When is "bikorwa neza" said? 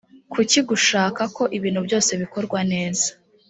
2.21-3.07